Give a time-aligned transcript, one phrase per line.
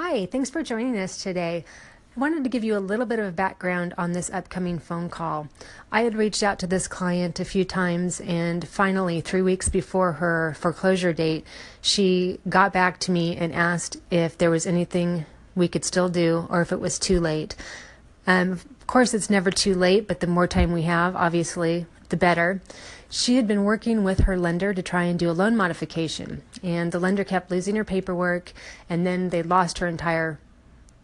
[0.00, 1.64] Hi, thanks for joining us today.
[2.16, 5.48] I wanted to give you a little bit of background on this upcoming phone call.
[5.90, 10.12] I had reached out to this client a few times, and finally, three weeks before
[10.12, 11.44] her foreclosure date,
[11.80, 15.26] she got back to me and asked if there was anything
[15.56, 17.56] we could still do or if it was too late.
[18.24, 22.16] Um, of course, it's never too late, but the more time we have, obviously, the
[22.16, 22.60] better.
[23.10, 26.92] She had been working with her lender to try and do a loan modification, and
[26.92, 28.52] the lender kept losing her paperwork,
[28.88, 30.38] and then they lost her entire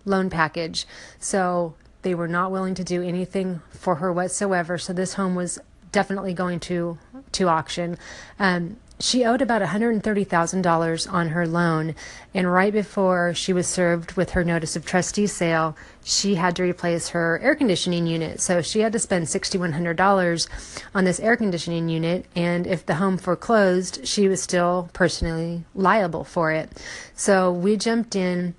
[0.05, 0.87] loan package.
[1.19, 4.77] So they were not willing to do anything for her whatsoever.
[4.77, 5.59] So this home was
[5.93, 6.99] definitely going to
[7.33, 7.97] to auction.
[8.39, 11.95] Um, she owed about $130,000 on her loan,
[12.33, 16.63] and right before she was served with her notice of trustee sale, she had to
[16.63, 18.41] replace her air conditioning unit.
[18.41, 20.49] So she had to spend $6,100
[20.95, 26.23] on this air conditioning unit, and if the home foreclosed, she was still personally liable
[26.23, 26.71] for it.
[27.15, 28.55] So we jumped in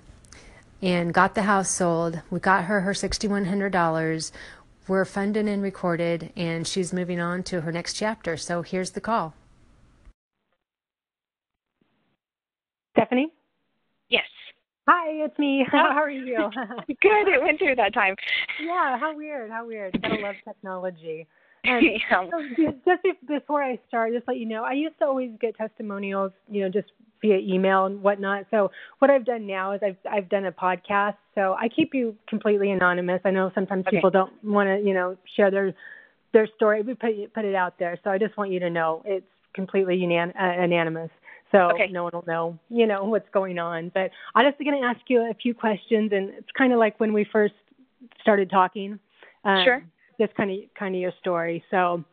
[0.82, 2.20] and got the house sold.
[2.30, 4.32] We got her her $6,100.
[4.86, 8.36] We're funded and recorded, and she's moving on to her next chapter.
[8.36, 9.34] So here's the call.
[13.06, 13.32] Stephanie?
[14.08, 14.24] Yes.
[14.88, 15.64] Hi, it's me.
[15.70, 16.36] How are you?
[16.88, 17.28] Good.
[17.28, 18.16] It went through that time.
[18.62, 18.98] Yeah.
[18.98, 19.50] How weird.
[19.50, 20.00] How weird.
[20.02, 21.26] Gotta love technology.
[21.64, 22.30] And yeah.
[22.30, 26.30] so just before I start, just let you know, I used to always get testimonials,
[26.48, 26.88] you know, just
[27.20, 28.46] via email and whatnot.
[28.50, 31.16] So what I've done now is I've I've done a podcast.
[31.34, 33.20] So I keep you completely anonymous.
[33.24, 33.96] I know sometimes okay.
[33.96, 35.74] people don't want to, you know, share their
[36.32, 36.82] their story.
[36.82, 37.98] We put put it out there.
[38.04, 41.10] So I just want you to know it's completely unan- uh, anonymous.
[41.52, 41.88] So okay.
[41.90, 43.90] no one will know, you know, what's going on.
[43.94, 46.98] But I'm just going to ask you a few questions, and it's kind of like
[46.98, 47.54] when we first
[48.20, 48.98] started talking.
[49.44, 49.84] Um, sure.
[50.20, 51.62] Just kind of kind of your story.
[51.70, 52.04] So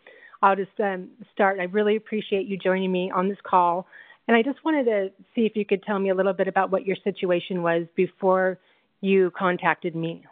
[0.42, 1.60] I'll just um, start.
[1.60, 3.88] I really appreciate you joining me on this call,
[4.28, 6.70] and I just wanted to see if you could tell me a little bit about
[6.70, 8.60] what your situation was before
[9.02, 10.26] you contacted me.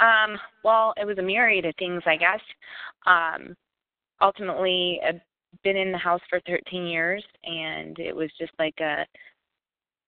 [0.00, 2.40] Um, well, it was a myriad of things, I guess.
[3.06, 3.56] Um,
[4.20, 5.14] ultimately, a
[5.64, 9.04] been in the house for 13 years, and it was just like a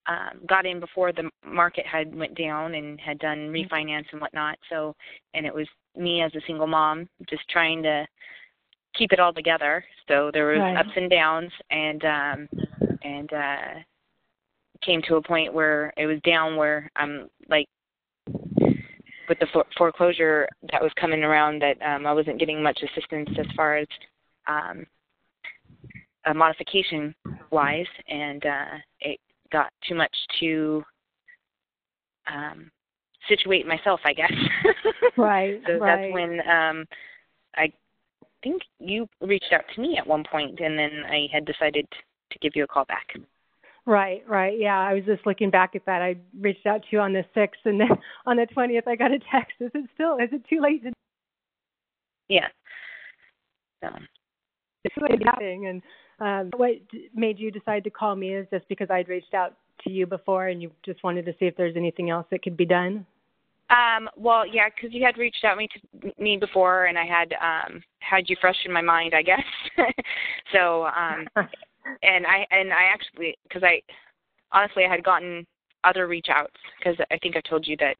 [0.08, 3.74] um, got in before the market had went down and had done mm-hmm.
[3.74, 4.56] refinance and whatnot.
[4.70, 4.94] So,
[5.34, 5.66] and it was
[5.96, 8.06] me as a single mom just trying to
[8.94, 9.84] keep it all together.
[10.08, 10.76] So there was right.
[10.76, 12.48] ups and downs, and um,
[13.02, 13.80] and uh,
[14.82, 17.66] came to a point where it was down where I'm like
[19.28, 23.46] with the foreclosure that was coming around that um, I wasn't getting much assistance as
[23.56, 23.88] far as
[24.46, 24.86] um,
[26.26, 27.14] uh, modification
[27.50, 29.18] wise, and uh, it
[29.52, 30.82] got too much to
[32.32, 32.70] um,
[33.28, 34.32] situate myself, I guess.
[35.16, 35.60] right.
[35.66, 36.02] so right.
[36.02, 36.84] that's when um,
[37.56, 37.72] I
[38.42, 41.86] think you reached out to me at one point, and then I had decided
[42.32, 43.14] to give you a call back.
[43.86, 44.58] Right, right.
[44.58, 46.02] Yeah, I was just looking back at that.
[46.02, 47.90] I reached out to you on the sixth, and then
[48.26, 49.54] on the twentieth, I got a text.
[49.60, 50.16] Is it still?
[50.16, 50.92] Is it too late to?
[52.28, 52.48] Yeah.
[53.82, 53.90] So.
[54.84, 55.82] It's too late and
[56.18, 56.72] um, what
[57.14, 59.54] made you decide to call me is just because I'd reached out
[59.84, 62.56] to you before and you just wanted to see if there's anything else that could
[62.56, 63.04] be done.
[63.68, 67.34] Um, well, yeah, because you had reached out me to me before, and I had
[67.42, 69.42] um, had you fresh in my mind, I guess.
[70.52, 71.26] so, um,
[72.02, 73.82] and I and I actually because I
[74.52, 75.44] honestly I had gotten
[75.82, 77.96] other reach outs because I think I told you that,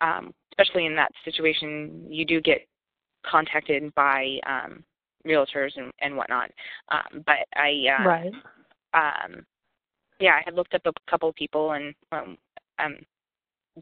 [0.00, 2.66] um, especially in that situation, you do get
[3.28, 4.84] contacted by um,
[5.26, 6.50] realtors and, and whatnot.
[6.90, 8.32] Um, but I, uh, right.
[8.94, 9.44] Um,
[10.20, 12.38] yeah, I had looked up a couple of people and um,
[12.78, 12.96] um,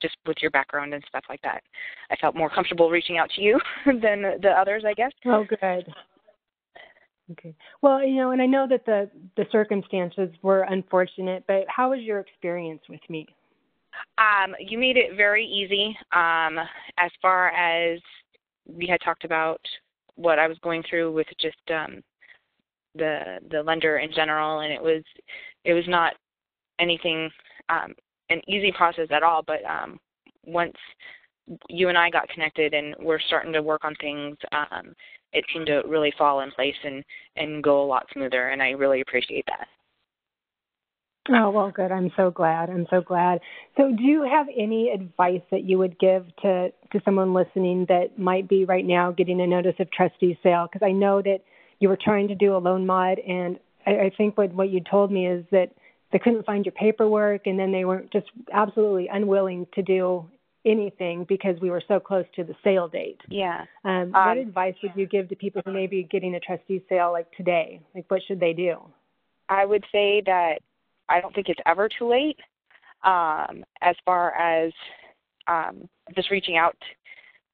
[0.02, 1.62] just with your background and stuff like that,
[2.10, 5.12] I felt more comfortable reaching out to you than the others, I guess.
[5.26, 5.86] Oh, good.
[7.32, 7.54] Okay.
[7.80, 12.00] Well, you know, and I know that the the circumstances were unfortunate, but how was
[12.00, 13.26] your experience with me?
[14.18, 15.96] Um, you made it very easy.
[16.12, 16.58] Um,
[16.98, 18.00] as far as
[18.66, 19.60] we had talked about
[20.16, 22.02] what I was going through with just um,
[22.94, 25.02] the the lender in general, and it was
[25.64, 26.14] it was not
[26.78, 27.30] anything
[27.68, 27.94] um,
[28.30, 29.42] an easy process at all.
[29.42, 29.98] But um,
[30.46, 30.76] once
[31.68, 34.94] you and I got connected and we're starting to work on things, um,
[35.32, 37.04] it seemed to really fall in place and
[37.36, 38.48] and go a lot smoother.
[38.48, 39.68] And I really appreciate that.
[41.30, 41.90] Oh, well, good.
[41.90, 42.68] I'm so glad.
[42.68, 43.40] I'm so glad.
[43.76, 48.18] So, do you have any advice that you would give to, to someone listening that
[48.18, 50.68] might be right now getting a notice of trustee sale?
[50.70, 51.38] Because I know that
[51.78, 54.80] you were trying to do a loan mod, and I, I think what, what you
[54.88, 55.70] told me is that
[56.12, 60.26] they couldn't find your paperwork, and then they were just absolutely unwilling to do
[60.66, 63.20] anything because we were so close to the sale date.
[63.28, 63.64] Yeah.
[63.84, 67.12] Um, what advice would you give to people who may be getting a trustee sale
[67.12, 67.80] like today?
[67.94, 68.76] Like, what should they do?
[69.48, 70.60] I would say that
[71.14, 72.38] I don't think it's ever too late.
[73.04, 74.72] um, as far as
[75.46, 76.76] um, just reaching out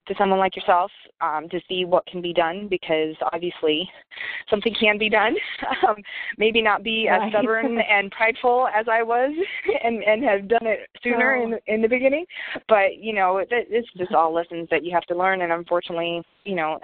[0.07, 0.91] to someone like yourself
[1.21, 3.89] um, to see what can be done because obviously
[4.49, 5.35] something can be done.
[5.89, 5.97] Um,
[6.37, 7.23] maybe not be right.
[7.23, 9.33] as stubborn and prideful as I was
[9.85, 11.45] and, and have done it sooner oh.
[11.45, 12.27] in, in the beginning.
[12.69, 15.43] But, you know, it, it's just all lessons that you have to learn.
[15.43, 16.79] And unfortunately, you know,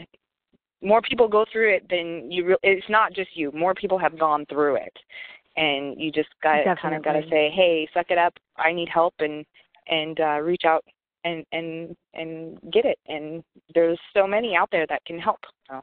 [0.83, 2.47] more people go through it than you.
[2.47, 3.51] Re- it's not just you.
[3.53, 4.97] More people have gone through it,
[5.57, 8.35] and you just got kind of got to say, "Hey, suck it up.
[8.57, 9.45] I need help," and
[9.89, 10.85] and uh, reach out
[11.25, 12.99] and and and get it.
[13.09, 13.43] And
[13.75, 15.41] there's so many out there that can help.
[15.69, 15.83] So.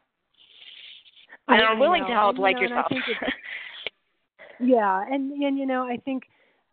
[1.48, 2.92] And are willing to help, and, like know, yourself.
[4.60, 6.24] yeah, and and you know, I think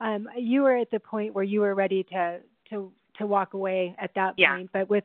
[0.01, 2.39] um, you were at the point where you were ready to
[2.71, 4.55] to to walk away at that yeah.
[4.55, 4.71] point.
[4.73, 5.05] But with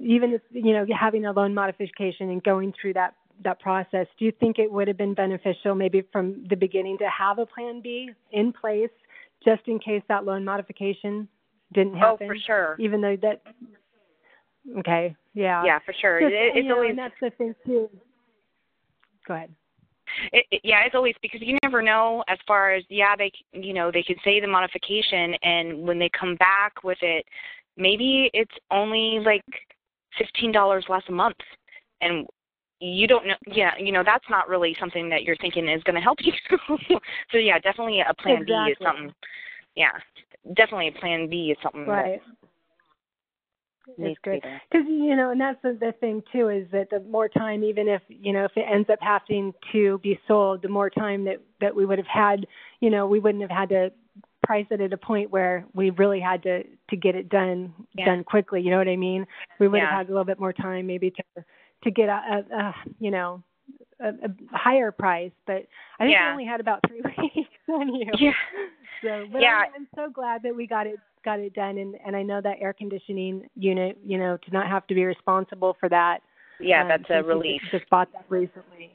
[0.00, 4.24] even if, you know having a loan modification and going through that that process, do
[4.24, 7.80] you think it would have been beneficial maybe from the beginning to have a plan
[7.82, 8.90] B in place
[9.44, 11.28] just in case that loan modification
[11.72, 12.26] didn't happen?
[12.30, 12.76] Oh, for sure.
[12.78, 13.42] Even though that
[14.78, 15.62] Okay, yeah.
[15.64, 16.20] Yeah, for sure.
[16.20, 17.90] Just, it, it's know, always and that's the thing too.
[19.26, 19.50] Go ahead.
[20.32, 23.72] It, it, yeah, it's always because you never know as far as yeah they you
[23.72, 27.24] know they could say the modification and when they come back with it
[27.76, 29.42] maybe it's only like
[30.18, 31.36] fifteen dollars less a month
[32.00, 32.26] and
[32.80, 35.94] you don't know yeah you know that's not really something that you're thinking is going
[35.94, 36.32] to help you
[37.30, 38.54] so yeah definitely a plan exactly.
[38.66, 39.14] b is something
[39.76, 39.92] yeah
[40.54, 42.20] definitely a plan b is something right
[43.98, 44.40] it's good
[44.70, 47.86] because you know and that's the, the thing too is that the more time even
[47.86, 51.36] if you know if it ends up having to be sold the more time that
[51.60, 52.46] that we would have had
[52.80, 53.90] you know we wouldn't have had to
[54.44, 58.06] price it at a point where we really had to to get it done yeah.
[58.06, 58.60] done quickly.
[58.60, 59.26] You know what I mean?
[59.58, 59.90] We would yeah.
[59.90, 61.44] have had a little bit more time maybe to
[61.84, 63.42] to get a, a, a you know
[64.00, 65.66] a, a higher price, but
[65.98, 66.28] I think yeah.
[66.28, 68.10] we only had about three weeks on you.
[68.18, 68.32] Yeah.
[69.02, 69.62] So, but yeah.
[69.66, 72.40] I'm, I'm so glad that we got it got it done, and and I know
[72.40, 76.20] that air conditioning unit, you know, to not have to be responsible for that.
[76.60, 77.62] Yeah, um, that's a relief.
[77.70, 78.92] Just bought that recently.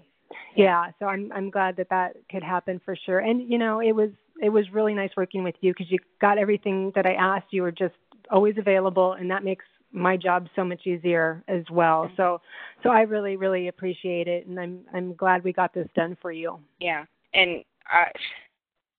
[0.56, 3.19] Yeah, so I'm I'm glad that that could happen for sure.
[3.19, 4.09] And you know, it was
[4.42, 7.47] it was really nice working with you because you got everything that I asked.
[7.51, 7.95] You were just
[8.31, 12.09] always available, and that makes my job so much easier as well.
[12.18, 12.41] So,
[12.83, 16.31] so I really, really appreciate it, and I'm I'm glad we got this done for
[16.31, 16.59] you.
[16.80, 18.09] Yeah, and uh,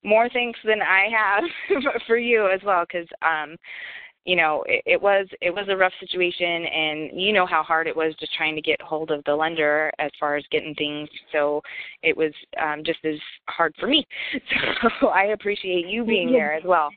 [0.03, 3.55] more thanks than I have for you as well, because um,
[4.25, 7.87] you know it, it was it was a rough situation and you know how hard
[7.87, 11.09] it was just trying to get hold of the lender as far as getting things
[11.31, 11.61] so
[12.03, 13.15] it was um just as
[13.47, 14.05] hard for me
[14.99, 16.37] so i appreciate you being yeah.
[16.37, 16.89] there as well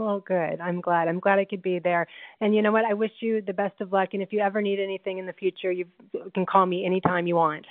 [0.00, 0.60] well good.
[0.60, 1.08] I'm glad.
[1.08, 2.06] I'm glad i could be there.
[2.40, 2.84] And you know what?
[2.84, 4.10] I wish you the best of luck.
[4.14, 5.84] And if you ever need anything in the future you
[6.34, 7.66] can call me anytime you want.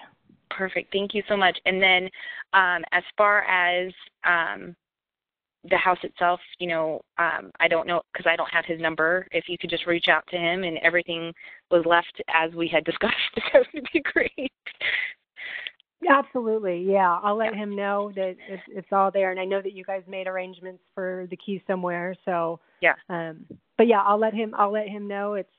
[0.50, 0.92] Perfect.
[0.92, 1.58] Thank you so much.
[1.66, 2.10] And then
[2.54, 3.92] um as far as
[4.26, 4.76] um
[5.70, 9.28] the house itself, you know, um, I don't know because I don't have his number.
[9.32, 11.34] If you could just reach out to him and everything
[11.70, 14.52] was left as we had discussed, that would be great.
[16.08, 17.20] Absolutely, yeah.
[17.22, 17.60] I'll let yeah.
[17.60, 20.82] him know that it's, it's all there, and I know that you guys made arrangements
[20.96, 22.16] for the key somewhere.
[22.26, 22.94] So yeah.
[23.10, 23.46] Um,
[23.78, 24.54] but yeah, I'll let him.
[24.58, 25.50] I'll let him know it's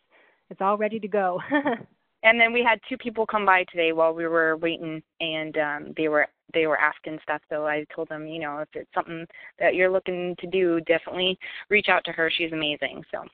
[0.49, 1.41] it's all ready to go.
[2.23, 5.95] and then we had two people come by today while we were waiting, and um,
[5.97, 7.43] they were they were asking stuff.
[7.49, 9.27] So I told them, you know, if it's something
[9.59, 11.39] that you're looking to do, definitely
[11.69, 12.31] reach out to her.
[12.31, 13.05] She's amazing.
[13.11, 13.25] So.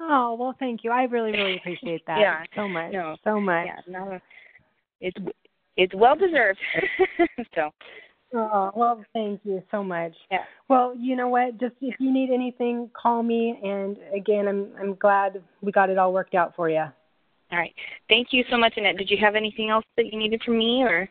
[0.00, 0.90] Oh well, thank you.
[0.90, 2.18] I really, really appreciate that.
[2.18, 2.42] yeah.
[2.54, 2.92] So much.
[2.92, 3.16] No.
[3.24, 3.66] So much.
[3.66, 3.80] Yeah.
[3.86, 4.20] No.
[5.00, 5.16] It's
[5.76, 6.58] it's well deserved.
[7.54, 7.70] so.
[8.34, 10.12] Oh well, thank you so much.
[10.30, 10.42] Yeah.
[10.68, 11.58] Well, you know what?
[11.60, 13.58] Just if you need anything, call me.
[13.62, 16.84] And again, I'm I'm glad we got it all worked out for you.
[17.52, 17.74] All right.
[18.08, 18.96] Thank you so much, Annette.
[18.96, 21.08] Did you have anything else that you needed from me, or?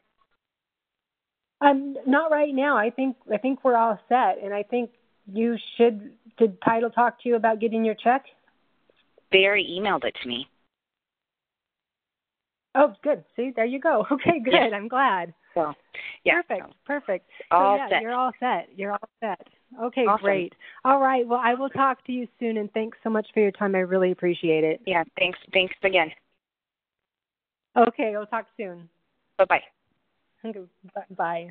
[1.61, 2.77] Um, not right now.
[2.77, 4.89] I think I think we're all set, and I think
[5.31, 6.11] you should.
[6.37, 8.25] Did Title talk to you about getting your check?
[9.31, 10.47] Barry emailed it to me.
[12.75, 13.23] Oh, good.
[13.35, 14.05] See, there you go.
[14.11, 14.53] Okay, good.
[14.53, 14.71] Yes.
[14.73, 15.33] I'm glad.
[15.53, 15.73] So,
[16.23, 16.41] yeah.
[16.41, 16.73] Perfect.
[16.85, 17.29] Perfect.
[17.51, 18.01] All so yeah, set.
[18.01, 18.69] you're all set.
[18.75, 19.47] You're all set.
[19.81, 20.23] Okay, Awesome.
[20.23, 20.53] great.
[20.83, 21.27] All right.
[21.27, 23.75] Well, I will talk to you soon, and thanks so much for your time.
[23.75, 24.81] I really appreciate it.
[24.85, 25.03] Yeah.
[25.17, 25.39] Thanks.
[25.53, 26.11] Thanks again.
[27.77, 28.87] Okay, we'll talk soon.
[29.37, 29.63] Bye bye.
[31.17, 31.49] Bye.